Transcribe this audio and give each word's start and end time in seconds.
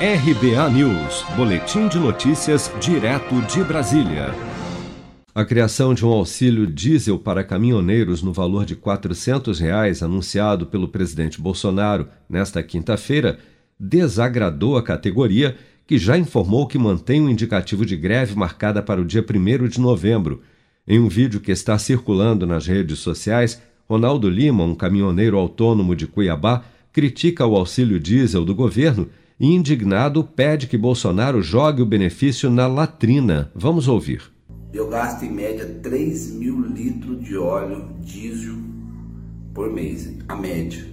RBA 0.00 0.70
News, 0.70 1.26
Boletim 1.36 1.86
de 1.86 1.98
Notícias, 1.98 2.72
direto 2.80 3.38
de 3.42 3.62
Brasília. 3.62 4.34
A 5.34 5.44
criação 5.44 5.92
de 5.92 6.06
um 6.06 6.08
auxílio 6.08 6.66
diesel 6.66 7.18
para 7.18 7.44
caminhoneiros 7.44 8.22
no 8.22 8.32
valor 8.32 8.64
de 8.64 8.74
400 8.74 9.60
reais, 9.60 10.02
anunciado 10.02 10.64
pelo 10.64 10.88
presidente 10.88 11.38
Bolsonaro 11.38 12.08
nesta 12.26 12.62
quinta-feira, 12.62 13.40
desagradou 13.78 14.78
a 14.78 14.82
categoria, 14.82 15.54
que 15.86 15.98
já 15.98 16.16
informou 16.16 16.66
que 16.66 16.78
mantém 16.78 17.20
um 17.20 17.28
indicativo 17.28 17.84
de 17.84 17.94
greve 17.94 18.34
marcada 18.34 18.82
para 18.82 19.02
o 19.02 19.04
dia 19.04 19.22
1 19.22 19.68
de 19.68 19.78
novembro. 19.78 20.40
Em 20.88 20.98
um 20.98 21.10
vídeo 21.10 21.40
que 21.40 21.52
está 21.52 21.76
circulando 21.78 22.46
nas 22.46 22.66
redes 22.66 23.00
sociais, 23.00 23.60
Ronaldo 23.86 24.30
Lima, 24.30 24.64
um 24.64 24.74
caminhoneiro 24.74 25.36
autônomo 25.36 25.94
de 25.94 26.06
Cuiabá, 26.06 26.64
critica 26.90 27.44
o 27.44 27.54
auxílio 27.54 28.00
diesel 28.00 28.46
do 28.46 28.54
governo 28.54 29.10
indignado, 29.40 30.22
pede 30.22 30.66
que 30.66 30.76
Bolsonaro 30.76 31.40
jogue 31.40 31.80
o 31.80 31.86
benefício 31.86 32.50
na 32.50 32.66
latrina. 32.66 33.50
Vamos 33.54 33.88
ouvir. 33.88 34.22
Eu 34.72 34.88
gasto 34.88 35.24
em 35.24 35.32
média 35.32 35.66
3 35.82 36.32
mil 36.32 36.60
litros 36.60 37.24
de 37.24 37.36
óleo 37.36 37.88
diesel 38.00 38.56
por 39.54 39.72
mês, 39.72 40.12
a 40.28 40.36
média, 40.36 40.86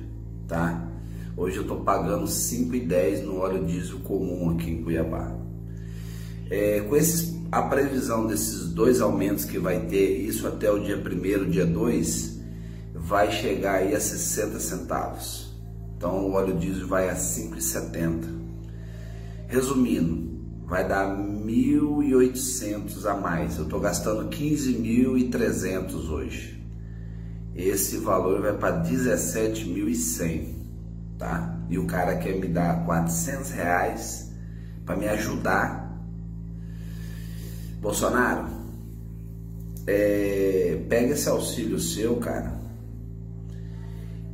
tá? 0.48 0.88
Hoje 1.36 1.58
eu 1.58 1.62
estou 1.62 1.82
pagando 1.82 2.26
5,10 2.26 3.24
no 3.24 3.38
óleo 3.38 3.66
diesel 3.66 4.00
comum 4.00 4.52
aqui 4.52 4.72
em 4.72 4.82
Cuiabá. 4.82 5.36
É, 6.50 6.80
com 6.82 6.96
esses, 6.96 7.38
a 7.52 7.62
previsão 7.64 8.26
desses 8.26 8.70
dois 8.74 9.02
aumentos 9.02 9.46
que 9.46 9.60
vai 9.60 9.82
ter, 9.82 10.22
isso 10.22 10.48
até 10.48 10.72
o 10.72 10.80
dia 10.80 10.98
1 10.98 11.50
dia 11.50 11.66
2, 11.66 12.40
vai 12.96 13.32
chegar 13.32 13.76
aí 13.76 13.94
a 13.94 14.00
60 14.00 14.60
centavos. 14.60 15.48
Então 15.98 16.26
o 16.26 16.34
óleo 16.34 16.56
diesel 16.56 16.88
vai 16.88 17.10
a 17.10 17.16
5,70. 17.16 18.37
Resumindo, 19.48 20.66
vai 20.66 20.88
dar 20.88 21.08
1.800 21.08 23.06
a 23.06 23.16
mais. 23.16 23.58
Eu 23.58 23.64
estou 23.64 23.80
gastando 23.80 24.30
15.300 24.30 26.10
hoje. 26.10 26.64
Esse 27.56 27.98
valor 27.98 28.42
vai 28.42 28.54
para 28.54 28.84
17.100 28.84 30.58
tá? 31.18 31.58
E 31.70 31.78
o 31.78 31.86
cara 31.86 32.18
quer 32.18 32.40
me 32.40 32.48
dar 32.48 32.86
400 32.86 33.52
reais 33.52 34.32
para 34.86 34.96
me 34.96 35.08
ajudar. 35.08 35.98
Bolsonaro, 37.82 38.48
é, 39.86 40.84
pega 40.90 41.14
esse 41.14 41.28
auxílio 41.28 41.80
seu, 41.80 42.18
cara, 42.18 42.58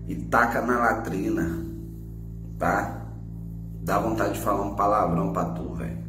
e 0.07 0.15
taca 0.15 0.61
na 0.61 0.79
latrina, 0.79 1.65
tá? 2.57 3.02
Dá 3.83 3.99
vontade 3.99 4.33
de 4.33 4.39
falar 4.39 4.63
um 4.63 4.75
palavrão 4.75 5.31
pra 5.31 5.45
tu, 5.45 5.73
velho. 5.75 6.03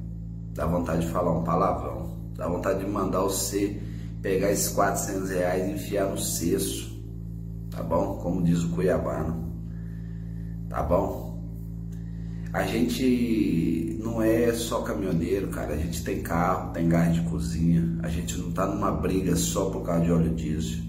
Dá 0.54 0.66
vontade 0.66 1.06
de 1.06 1.12
falar 1.12 1.38
um 1.38 1.44
palavrão. 1.44 2.16
Dá 2.34 2.48
vontade 2.48 2.80
de 2.80 2.90
mandar 2.90 3.20
você 3.20 3.80
pegar 4.22 4.50
esses 4.50 4.70
400 4.70 5.30
reais 5.30 5.68
e 5.68 5.72
enfiar 5.72 6.08
no 6.08 6.18
cesto, 6.18 6.90
tá 7.70 7.82
bom? 7.82 8.18
Como 8.22 8.42
diz 8.42 8.62
o 8.62 8.70
cuiabano 8.70 9.44
tá 10.74 10.82
bom? 10.82 11.40
A 12.52 12.64
gente 12.64 13.96
não 14.02 14.20
é 14.20 14.52
só 14.52 14.82
caminhoneiro, 14.82 15.48
cara. 15.48 15.74
A 15.74 15.76
gente 15.76 16.02
tem 16.02 16.20
carro, 16.20 16.72
tem 16.72 16.88
gás 16.88 17.14
de 17.14 17.20
cozinha. 17.22 17.96
A 18.02 18.08
gente 18.08 18.36
não 18.38 18.50
tá 18.50 18.66
numa 18.66 18.90
briga 18.90 19.36
só 19.36 19.70
por 19.70 19.84
causa 19.84 20.04
de 20.04 20.10
óleo 20.10 20.34
diesel. 20.34 20.82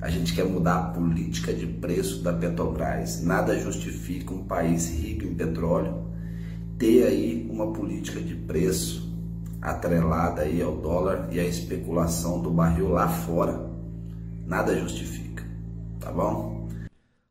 A 0.00 0.08
gente 0.08 0.32
quer 0.34 0.44
mudar 0.44 0.76
a 0.76 0.82
política 0.84 1.52
de 1.52 1.66
preço 1.66 2.22
da 2.22 2.32
Petrobras. 2.32 3.22
Nada 3.22 3.58
justifica 3.58 4.32
um 4.32 4.44
país 4.44 4.88
rico 4.88 5.24
em 5.24 5.34
petróleo 5.34 6.10
ter 6.78 7.06
aí 7.06 7.46
uma 7.50 7.70
política 7.74 8.18
de 8.18 8.34
preço 8.34 9.06
atrelada 9.60 10.40
aí 10.40 10.62
ao 10.62 10.78
dólar 10.78 11.28
e 11.30 11.38
à 11.38 11.44
especulação 11.44 12.40
do 12.40 12.50
barril 12.50 12.88
lá 12.88 13.06
fora. 13.06 13.68
Nada 14.46 14.74
justifica, 14.80 15.44
tá 16.00 16.10
bom? 16.10 16.66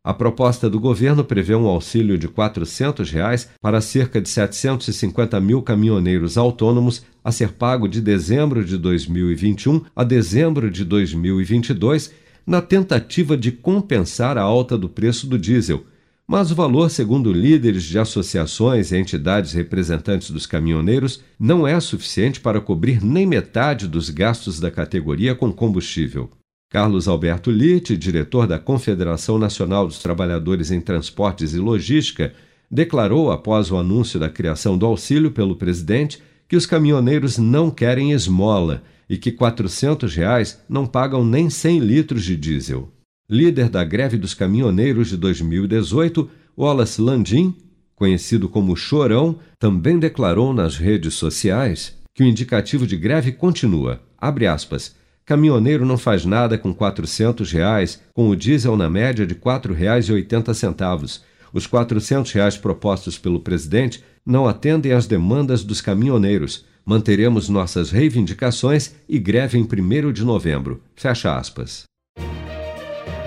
A 0.04 0.14
proposta 0.14 0.70
do 0.70 0.80
governo 0.80 1.24
prevê 1.24 1.56
um 1.56 1.68
auxílio 1.68 2.18
de 2.18 2.28
400 2.28 3.10
reais 3.12 3.50
para 3.60 3.82
cerca 3.82 4.22
de 4.22 4.30
750 4.30 5.42
mil 5.42 5.64
caminhoneiros 5.64 6.38
autônomos 6.38 7.04
a 7.24 7.32
ser 7.32 7.54
pago 7.54 7.88
de 7.88 8.00
dezembro 8.00 8.64
de 8.64 8.78
2021 8.78 9.82
a 9.96 10.04
dezembro 10.04 10.70
de 10.70 10.86
2022, 10.86 12.12
na 12.50 12.64
tentativa 12.64 13.38
de 13.38 13.52
compensar 13.52 14.36
a 14.36 14.42
alta 14.42 14.76
do 14.76 14.90
preço 14.90 15.28
do 15.28 15.38
diesel. 15.38 15.86
Mas 16.28 16.50
o 16.50 16.56
valor, 16.56 16.90
segundo 16.90 17.32
líderes 17.32 17.84
de 17.84 18.00
associações 18.00 18.92
e 18.92 18.98
entidades 18.98 19.54
representantes 19.54 20.32
dos 20.32 20.48
caminhoneiros, 20.48 21.22
não 21.40 21.68
é 21.68 21.80
suficiente 21.80 22.40
para 22.40 22.60
cobrir 22.60 23.06
nem 23.06 23.28
metade 23.28 23.88
dos 23.88 24.10
gastos 24.10 24.60
da 24.60 24.72
categoria 24.72 25.36
com 25.36 25.54
combustível. 25.54 26.32
Carlos 26.72 27.08
Alberto 27.08 27.52
Litte, 27.52 27.96
diretor 27.96 28.48
da 28.48 28.58
Confederação 28.58 29.38
Nacional 29.38 29.86
dos 29.86 30.00
Trabalhadores 30.00 30.72
em 30.72 30.82
Transportes 30.82 31.54
e 31.54 31.60
Logística, 31.60 32.34
declarou 32.70 33.32
após 33.32 33.70
o 33.70 33.78
anúncio 33.78 34.20
da 34.20 34.30
criação 34.30 34.76
do 34.76 34.88
auxílio 34.88 35.30
pelo 35.30 35.56
presidente 35.56 36.20
que 36.50 36.58
os 36.58 36.66
caminhoneiros 36.66 37.38
não 37.38 37.72
querem 37.72 38.12
esmola 38.12 38.84
e 39.08 39.18
que 39.18 39.32
400 39.32 40.14
reais 40.16 40.62
não 40.68 40.86
pagam 40.86 41.24
nem 41.24 41.50
100 41.50 41.80
litros 41.80 42.26
de 42.26 42.36
diesel. 42.36 42.92
Líder 43.30 43.70
da 43.70 43.84
greve 43.84 44.18
dos 44.18 44.34
caminhoneiros 44.34 45.10
de 45.10 45.16
2018, 45.16 46.30
Wallace 46.58 47.00
Landim, 47.00 47.56
conhecido 47.96 48.50
como 48.50 48.76
Chorão, 48.76 49.38
também 49.60 50.00
declarou 50.00 50.52
nas 50.52 50.76
redes 50.76 51.14
sociais 51.14 51.96
que 52.16 52.24
o 52.24 52.26
indicativo 52.26 52.86
de 52.86 52.98
greve 52.98 53.32
continua. 53.32 54.02
Abre 54.18 54.48
aspas 54.48 54.98
Caminhoneiro 55.30 55.86
não 55.86 55.96
faz 55.96 56.26
nada 56.26 56.58
com 56.58 56.74
400 56.74 57.52
reais, 57.52 58.02
com 58.16 58.30
o 58.30 58.36
diesel 58.36 58.76
na 58.76 58.90
média 58.90 59.28
de 59.28 59.36
R$ 59.36 59.40
4,80. 59.40 61.22
Os 61.54 61.66
400 61.68 62.32
reais 62.32 62.58
propostos 62.58 63.18
pelo 63.18 63.40
presidente 63.40 64.04
não 64.26 64.48
atendem 64.48 64.92
às 64.92 65.08
demandas 65.08 65.64
dos 65.64 65.82
caminhoneiros. 65.82 66.66
Manteremos 66.86 67.50
nossas 67.50 67.92
reivindicações 67.92 68.94
e 69.08 69.20
greve 69.20 69.58
em 69.58 69.64
1 69.64 70.12
de 70.12 70.24
novembro. 70.24 70.82
Fecha 70.96 71.36
aspas. 71.36 71.84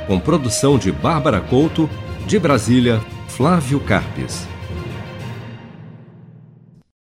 Com 0.06 0.18
produção 0.18 0.78
de 0.78 0.90
Bárbara 0.90 1.40
Couto, 1.40 1.88
de 2.26 2.38
Brasília, 2.38 3.00
Flávio 3.28 3.80
Carpes. 3.80 4.51